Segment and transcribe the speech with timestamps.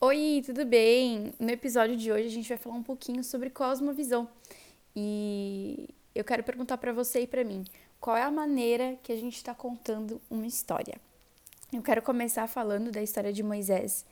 [0.00, 1.34] Oi, tudo bem?
[1.40, 4.28] No episódio de hoje a gente vai falar um pouquinho sobre cosmovisão.
[4.94, 7.64] E eu quero perguntar para você e para mim,
[7.98, 11.00] qual é a maneira que a gente está contando uma história?
[11.72, 14.06] Eu quero começar falando da história de Moisés,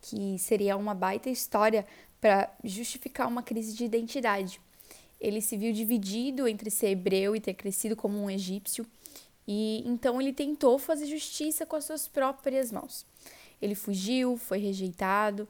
[0.00, 1.84] que seria uma baita história
[2.20, 4.60] para justificar uma crise de identidade.
[5.20, 8.86] Ele se viu dividido entre ser hebreu e ter crescido como um egípcio,
[9.44, 13.04] e então ele tentou fazer justiça com as suas próprias mãos.
[13.62, 15.48] Ele fugiu, foi rejeitado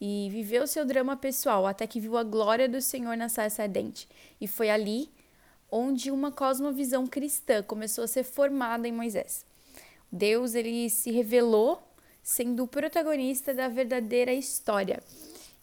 [0.00, 4.06] e viveu seu drama pessoal até que viu a glória do Senhor na sarça ardente.
[4.38, 5.10] E foi ali
[5.70, 9.46] onde uma cosmovisão cristã começou a ser formada em Moisés.
[10.12, 11.82] Deus ele se revelou
[12.22, 15.02] sendo o protagonista da verdadeira história.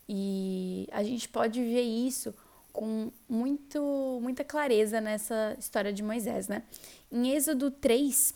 [0.10, 2.34] E a gente pode ver isso
[2.74, 6.64] com muito, muita clareza nessa história de Moisés, né?
[7.12, 8.34] Em Êxodo 3,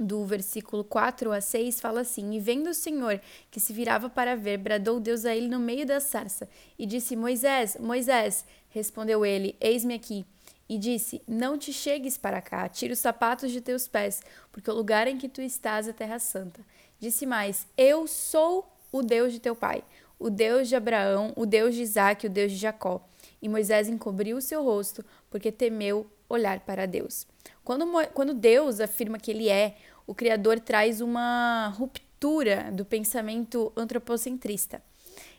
[0.00, 4.34] do versículo 4 a 6 fala assim: E vendo o Senhor que se virava para
[4.34, 8.44] ver, bradou Deus a ele no meio da sarça e disse: Moisés, Moisés.
[8.70, 10.24] Respondeu ele: Eis-me aqui.
[10.68, 14.74] E disse: Não te chegues para cá, tira os sapatos de teus pés, porque o
[14.74, 16.60] lugar em que tu estás é terra santa.
[16.98, 19.82] Disse mais: Eu sou o Deus de teu pai,
[20.18, 23.04] o Deus de Abraão, o Deus de Isaque, o Deus de Jacó.
[23.42, 27.26] E Moisés encobriu o seu rosto, porque temeu olhar para Deus.
[27.64, 29.76] Quando, quando Deus afirma que ele é,
[30.10, 34.82] o Criador traz uma ruptura do pensamento antropocentrista.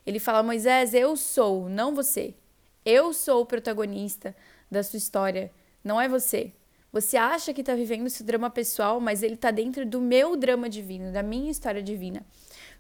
[0.05, 2.33] Ele fala: Moisés, eu sou, não você.
[2.85, 4.33] Eu sou o protagonista
[4.71, 5.51] da sua história,
[5.83, 6.53] não é você.
[6.89, 10.69] Você acha que está vivendo seu drama pessoal, mas ele está dentro do meu drama
[10.69, 12.25] divino, da minha história divina.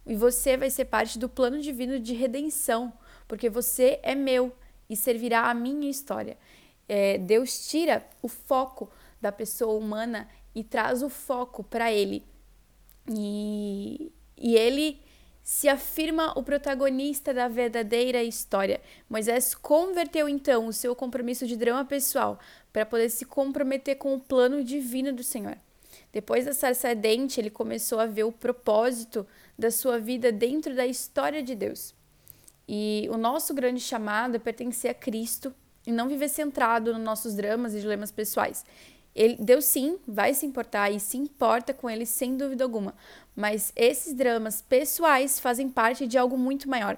[0.05, 2.93] E você vai ser parte do plano divino de redenção,
[3.27, 4.55] porque você é meu
[4.89, 6.37] e servirá a minha história.
[6.87, 8.89] É, Deus tira o foco
[9.21, 12.23] da pessoa humana e traz o foco para ele.
[13.09, 14.99] E, e ele
[15.43, 18.81] se afirma o protagonista da verdadeira história.
[19.09, 22.39] Moisés converteu então o seu compromisso de drama pessoal
[22.71, 25.57] para poder se comprometer com o plano divino do Senhor.
[26.11, 29.25] Depois da sarça ardente, ele começou a ver o propósito
[29.57, 31.93] da sua vida dentro da história de Deus.
[32.67, 35.53] E o nosso grande chamado é pertencer a Cristo
[35.85, 38.63] e não viver centrado nos nossos dramas e dilemas pessoais.
[39.15, 42.95] Ele, Deus sim vai se importar e se importa com ele sem dúvida alguma,
[43.35, 46.97] mas esses dramas pessoais fazem parte de algo muito maior.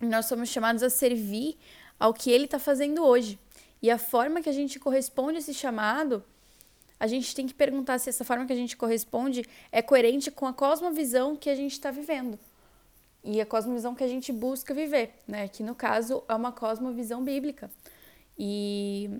[0.00, 1.56] Nós somos chamados a servir
[1.98, 3.38] ao que ele está fazendo hoje.
[3.82, 6.24] E a forma que a gente corresponde a esse chamado,
[6.98, 10.46] a gente tem que perguntar se essa forma que a gente corresponde é coerente com
[10.46, 12.38] a cosmovisão que a gente está vivendo.
[13.22, 15.48] E a cosmovisão que a gente busca viver, né?
[15.48, 17.70] Que no caso é uma cosmovisão bíblica.
[18.38, 19.10] E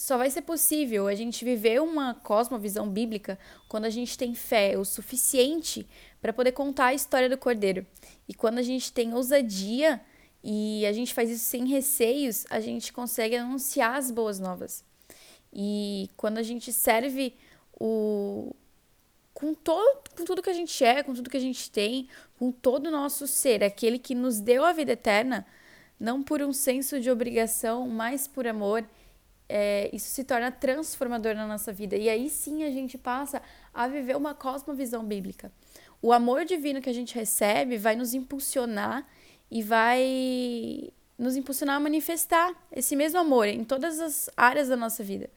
[0.00, 3.38] só vai ser possível a gente viver uma cosmovisão bíblica
[3.68, 5.86] quando a gente tem fé o suficiente
[6.22, 7.86] para poder contar a história do Cordeiro.
[8.26, 10.00] E quando a gente tem ousadia
[10.42, 14.82] e a gente faz isso sem receios, a gente consegue anunciar as boas novas.
[15.52, 17.34] E quando a gente serve
[17.78, 18.54] o
[19.34, 22.50] com todo com tudo que a gente é, com tudo que a gente tem, com
[22.50, 25.46] todo o nosso ser, aquele que nos deu a vida eterna,
[25.98, 28.82] não por um senso de obrigação, mas por amor
[29.50, 31.96] é, isso se torna transformador na nossa vida.
[31.96, 33.42] E aí sim a gente passa
[33.74, 35.50] a viver uma cosmovisão bíblica.
[36.00, 39.06] O amor divino que a gente recebe vai nos impulsionar
[39.50, 45.02] e vai nos impulsionar a manifestar esse mesmo amor em todas as áreas da nossa
[45.02, 45.28] vida.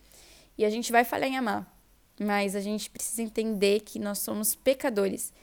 [0.58, 1.68] E a gente vai falhar em amar,
[2.20, 5.34] mas a gente precisa entender que nós somos pecadores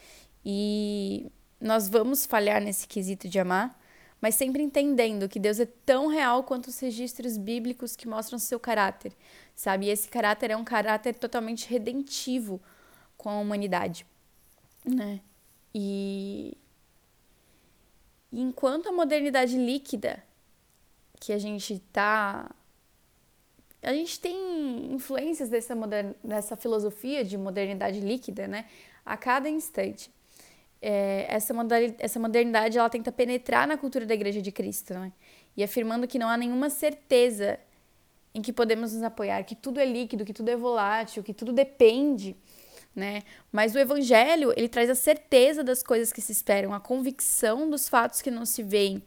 [0.43, 3.77] e nós vamos falhar nesse quesito de amar,
[4.21, 8.59] mas sempre entendendo que Deus é tão real quanto os registros bíblicos que mostram seu
[8.59, 9.13] caráter,
[9.55, 9.87] sabe?
[9.87, 12.61] E esse caráter é um caráter totalmente redentivo
[13.17, 14.05] com a humanidade,
[14.85, 15.19] né?
[15.73, 16.55] E,
[18.31, 20.23] enquanto a modernidade líquida
[21.19, 22.53] que a gente tá
[23.81, 25.75] a gente tem influências dessa,
[26.23, 28.65] dessa filosofia de modernidade líquida, né?
[29.03, 30.11] A cada instante
[30.81, 31.53] é, essa,
[31.99, 35.11] essa modernidade ela tenta penetrar na cultura da Igreja de Cristo, né?
[35.55, 37.59] e afirmando que não há nenhuma certeza
[38.33, 41.51] em que podemos nos apoiar, que tudo é líquido, que tudo é volátil, que tudo
[41.51, 42.35] depende,
[42.95, 43.23] né?
[43.51, 47.89] Mas o evangelho, ele traz a certeza das coisas que se esperam, a convicção dos
[47.89, 49.03] fatos que não se veem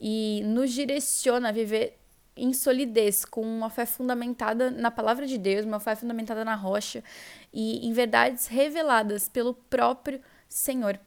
[0.00, 1.98] e nos direciona a viver
[2.36, 7.02] em solidez, com uma fé fundamentada na palavra de Deus, uma fé fundamentada na rocha
[7.52, 10.20] e em verdades reveladas pelo próprio
[10.52, 11.00] Senhor.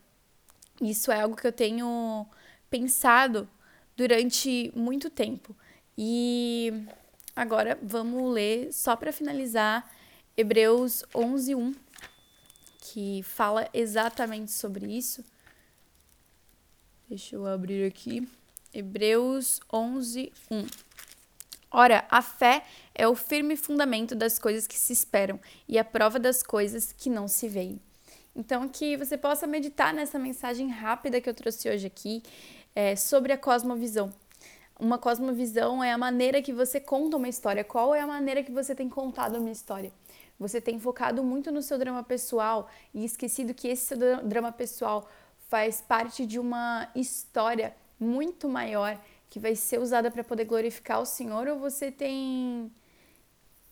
[0.82, 2.26] Isso é algo que eu tenho
[2.70, 3.48] pensado
[3.96, 5.56] durante muito tempo.
[5.98, 6.74] E
[7.36, 9.90] agora vamos ler, só para finalizar,
[10.36, 11.76] Hebreus 11, 1,
[12.82, 15.24] que fala exatamente sobre isso.
[17.08, 18.28] Deixa eu abrir aqui.
[18.74, 20.68] Hebreus 11, 1.
[21.72, 26.20] Ora, a fé é o firme fundamento das coisas que se esperam e a prova
[26.20, 27.80] das coisas que não se veem.
[28.36, 32.22] Então, que você possa meditar nessa mensagem rápida que eu trouxe hoje aqui
[32.76, 34.14] é, sobre a cosmovisão.
[34.78, 37.64] Uma cosmovisão é a maneira que você conta uma história.
[37.64, 39.92] Qual é a maneira que você tem contado uma história?
[40.38, 45.08] Você tem focado muito no seu drama pessoal e esquecido que esse seu drama pessoal
[45.48, 49.00] faz parte de uma história muito maior
[49.30, 52.70] que vai ser usada para poder glorificar o Senhor ou você tem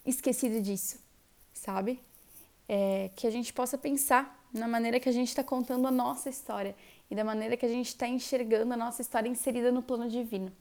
[0.05, 0.99] esquecido disso,
[1.53, 1.99] sabe?
[2.67, 6.29] É, que a gente possa pensar na maneira que a gente está contando a nossa
[6.29, 6.75] história
[7.09, 10.51] e da maneira que a gente está enxergando a nossa história inserida no plano divino.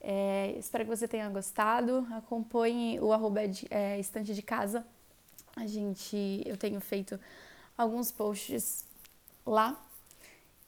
[0.00, 2.06] É, espero que você tenha gostado.
[2.12, 3.40] Acompanhe o arroba
[3.70, 4.86] é, estante de casa.
[5.54, 7.18] A gente, eu tenho feito
[7.76, 8.84] alguns posts
[9.46, 9.80] lá.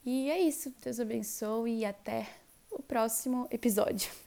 [0.04, 0.72] E é isso.
[0.82, 2.28] Deus abençoe e até
[2.70, 4.23] o próximo episódio.